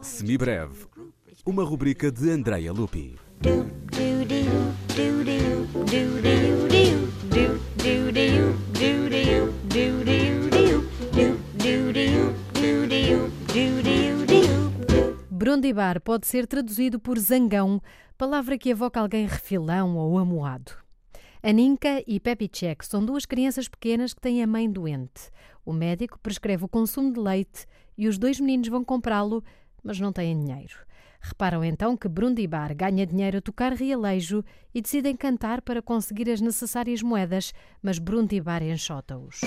Semibreve, 0.00 0.86
uma 1.44 1.64
rubrica 1.64 2.08
de 2.08 2.30
Andreia 2.30 2.72
Lupi. 2.72 3.18
Brondibar 15.28 16.00
pode 16.00 16.28
ser 16.28 16.46
traduzido 16.46 17.00
por 17.00 17.18
zangão, 17.18 17.82
palavra 18.16 18.56
que 18.56 18.70
evoca 18.70 19.00
alguém 19.00 19.26
refilão 19.26 19.96
ou 19.96 20.16
amuado. 20.16 20.70
Aninka 21.42 22.04
e 22.06 22.20
Pepicek 22.20 22.86
são 22.86 23.04
duas 23.04 23.26
crianças 23.26 23.66
pequenas 23.66 24.14
que 24.14 24.20
têm 24.20 24.44
a 24.44 24.46
mãe 24.46 24.70
doente. 24.70 25.30
O 25.64 25.72
médico 25.72 26.20
prescreve 26.20 26.64
o 26.64 26.68
consumo 26.68 27.12
de 27.12 27.18
leite 27.18 27.66
e 27.96 28.08
os 28.08 28.18
dois 28.18 28.40
meninos 28.40 28.68
vão 28.68 28.84
comprá-lo, 28.84 29.42
mas 29.82 29.98
não 29.98 30.12
têm 30.12 30.38
dinheiro. 30.38 30.86
Reparam 31.20 31.64
então 31.64 31.96
que 31.96 32.08
Brundibar 32.08 32.74
ganha 32.74 33.06
dinheiro 33.06 33.38
a 33.38 33.40
tocar 33.40 33.72
realejo 33.72 34.44
e 34.74 34.80
decidem 34.80 35.16
cantar 35.16 35.60
para 35.60 35.82
conseguir 35.82 36.30
as 36.30 36.40
necessárias 36.40 37.02
moedas, 37.02 37.52
mas 37.82 37.98
Brundibar 37.98 38.62
enxota-os. 38.62 39.40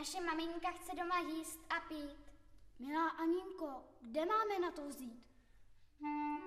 Naše 0.00 0.20
maminka 0.20 0.70
chce 0.70 0.96
doma 0.96 1.18
jíst 1.18 1.60
a 1.70 1.80
pít. 1.80 2.16
Milá 2.78 3.08
Aninko, 3.08 3.84
kde 4.00 4.26
máme 4.26 4.58
na 4.58 4.70
to 4.70 4.88
vzít? 4.88 5.26
Každý 6.00 6.39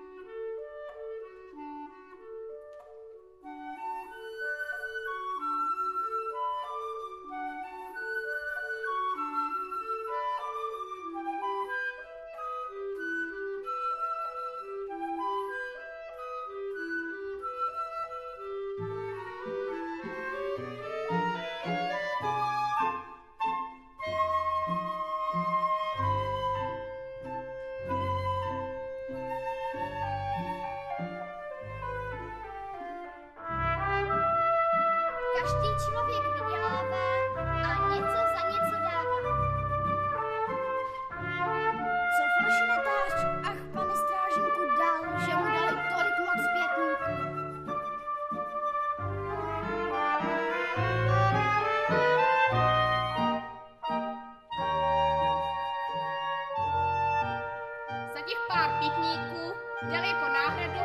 těch 58.26 58.38
pár 58.48 58.70
pitníků 58.78 59.52
dal 59.82 60.04
jako 60.04 60.28
náhradu 60.28 60.80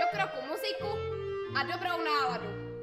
do 0.00 0.06
kroku 0.12 0.46
muziku 0.48 0.98
a 1.58 1.62
dobrou 1.62 2.04
náladu. 2.04 2.73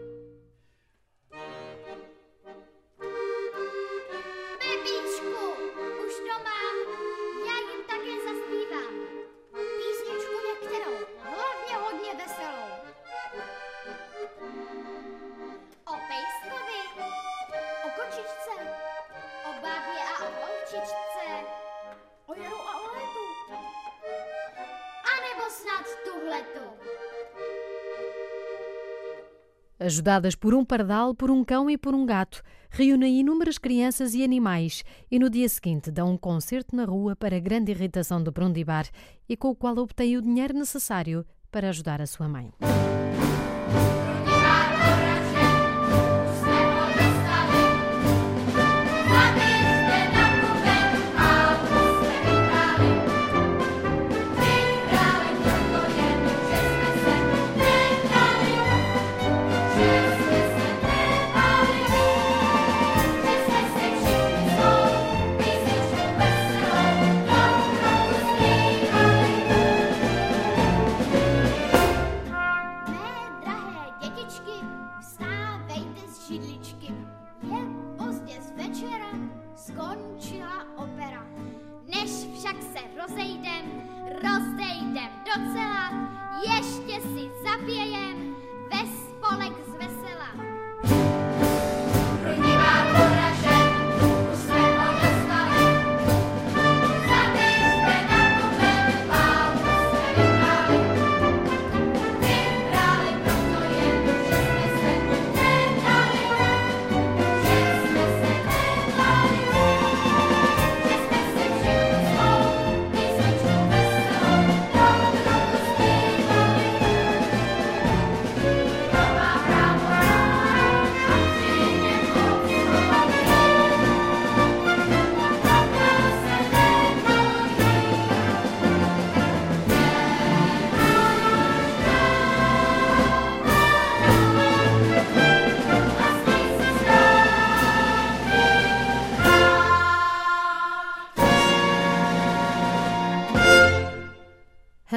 Ajudadas 29.80 30.36
por 30.36 30.54
um 30.54 30.64
pardal, 30.64 31.16
por 31.16 31.32
um 31.32 31.44
cão 31.44 31.68
e 31.68 31.76
por 31.76 31.96
um 31.96 32.06
gato, 32.06 32.44
reúnem 32.70 33.20
inúmeras 33.20 33.58
crianças 33.58 34.14
e 34.14 34.24
animais 34.24 34.84
e 35.10 35.18
no 35.18 35.28
dia 35.28 35.50
seguinte 35.50 35.90
dão 35.90 36.12
um 36.12 36.18
concerto 36.18 36.76
na 36.76 36.86
rua 36.86 37.16
para 37.16 37.40
grande 37.40 37.72
irritação 37.72 38.22
do 38.22 38.32
Brundibar 38.32 38.88
e 39.28 39.36
com 39.36 39.50
o 39.50 39.56
qual 39.56 39.76
obtém 39.78 40.16
o 40.18 40.22
dinheiro 40.22 40.54
necessário 40.54 41.26
para 41.52 41.70
ajudar 41.70 42.00
a 42.00 42.06
sua 42.06 42.28
mãe. 42.28 42.52
skončila 79.56 80.66
opera. 80.76 81.26
Než 81.88 82.10
však 82.10 82.56
se 82.64 82.80
rozejdem, 83.02 83.61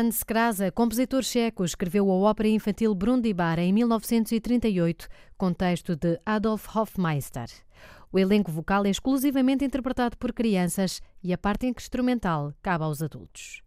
Milan 0.04 0.10
Skrasa, 0.10 0.70
compositor 0.70 1.22
checo, 1.22 1.64
escreveu 1.64 2.10
a 2.10 2.14
ópera 2.14 2.48
infantil 2.48 2.94
Brundibar 2.94 3.58
em 3.58 3.72
1938, 3.72 5.08
com 5.38 5.50
texto 5.50 5.96
de 5.96 6.20
Adolf 6.26 6.76
Hofmeister. 6.76 7.48
O 8.12 8.18
elenco 8.18 8.52
vocal 8.52 8.84
é 8.84 8.90
exclusivamente 8.90 9.64
interpretado 9.64 10.18
por 10.18 10.34
crianças 10.34 11.00
e 11.22 11.32
a 11.32 11.38
parte 11.38 11.66
instrumental 11.66 12.52
cabe 12.60 12.84
aos 12.84 13.00
adultos. 13.00 13.62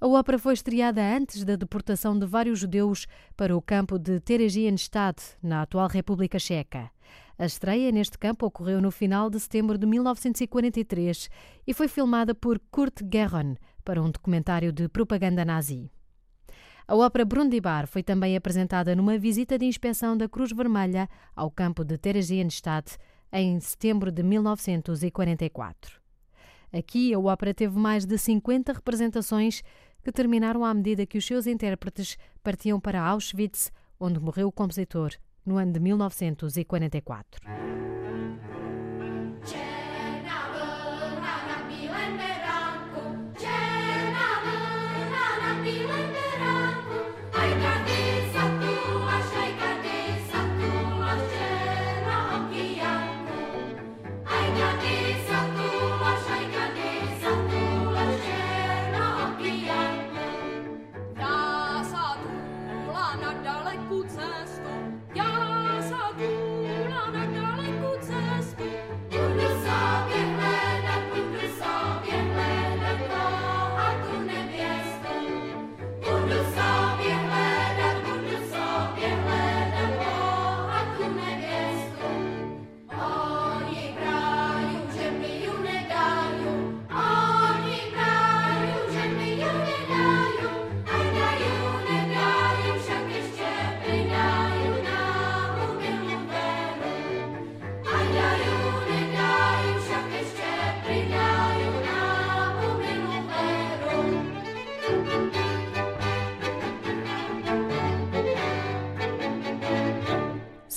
A 0.00 0.06
ópera 0.06 0.38
foi 0.38 0.54
estreada 0.54 1.02
antes 1.02 1.44
da 1.44 1.56
deportação 1.56 2.16
de 2.16 2.24
vários 2.24 2.60
judeus 2.60 3.08
para 3.36 3.56
o 3.56 3.60
campo 3.60 3.98
de 3.98 4.20
Theresienstadt, 4.20 5.20
na 5.42 5.62
atual 5.62 5.88
República 5.88 6.38
Checa. 6.38 6.88
A 7.36 7.46
estreia 7.46 7.90
neste 7.90 8.16
campo 8.16 8.46
ocorreu 8.46 8.80
no 8.80 8.92
final 8.92 9.28
de 9.28 9.40
setembro 9.40 9.76
de 9.76 9.86
1943 9.86 11.28
e 11.66 11.74
foi 11.74 11.88
filmada 11.88 12.32
por 12.32 12.60
Kurt 12.70 13.00
Gerron, 13.12 13.56
para 13.82 14.02
um 14.02 14.10
documentário 14.10 14.72
de 14.72 14.88
propaganda 14.88 15.44
nazi. 15.44 15.90
A 16.86 16.96
ópera 16.96 17.24
Brundibar 17.24 17.86
foi 17.86 18.02
também 18.02 18.36
apresentada 18.36 18.96
numa 18.96 19.16
visita 19.16 19.56
de 19.56 19.64
inspeção 19.64 20.16
da 20.16 20.28
Cruz 20.28 20.50
Vermelha 20.50 21.08
ao 21.36 21.50
campo 21.50 21.84
de 21.84 21.96
Theresienstadt 21.96 22.98
em 23.32 23.60
setembro 23.60 24.10
de 24.10 24.22
1944. 24.22 26.00
Aqui, 26.72 27.14
a 27.14 27.18
ópera 27.18 27.54
teve 27.54 27.78
mais 27.78 28.04
de 28.04 28.18
50 28.18 28.72
representações 28.72 29.62
que 30.02 30.12
terminaram 30.12 30.64
à 30.64 30.72
medida 30.72 31.06
que 31.06 31.18
os 31.18 31.26
seus 31.26 31.46
intérpretes 31.46 32.16
partiam 32.42 32.80
para 32.80 33.02
Auschwitz, 33.02 33.70
onde 33.98 34.18
morreu 34.18 34.48
o 34.48 34.52
compositor 34.52 35.12
no 35.44 35.58
ano 35.58 35.72
de 35.72 35.80
1944. 35.80 37.99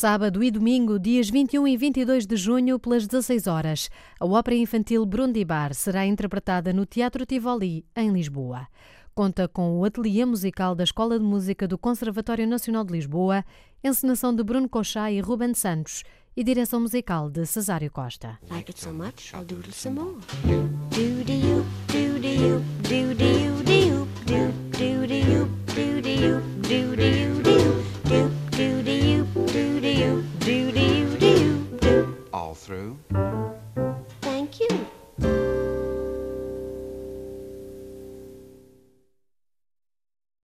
Sábado 0.04 0.44
e 0.44 0.52
domingo, 0.52 1.00
dias 1.00 1.30
21 1.30 1.66
e 1.66 1.78
22 1.78 2.26
de 2.26 2.36
junho, 2.36 2.78
pelas 2.78 3.08
16 3.08 3.48
horas, 3.48 3.90
a 4.20 4.26
ópera 4.26 4.58
infantil 4.58 5.06
Brundibar 5.06 5.74
será 5.74 6.06
interpretada 6.06 6.74
no 6.74 6.86
Teatro 6.86 7.26
Tivoli, 7.26 7.86
em 7.96 8.12
Lisboa. 8.12 8.68
Conta 9.16 9.48
com 9.48 9.80
o 9.80 9.86
ateliê 9.86 10.26
musical 10.26 10.76
da 10.76 10.84
Escola 10.84 11.18
de 11.18 11.24
Música 11.24 11.66
do 11.70 11.78
Conservatório 11.78 12.46
Nacional 12.46 12.84
de 12.84 12.92
Lisboa, 12.92 13.46
encenação 13.82 14.36
de 14.36 14.44
Bruno 14.44 14.68
Cochá 14.68 15.10
e 15.10 15.22
Ruben 15.22 15.54
Santos 15.54 16.04
e 16.36 16.44
direção 16.44 16.82
musical 16.82 17.30
de 17.30 17.46
Cesário 17.46 17.90
Costa. 17.90 18.38
Like 18.50 18.74